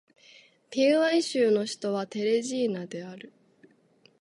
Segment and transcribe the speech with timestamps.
[0.71, 3.31] ピアウイ州の州都はテレジーナである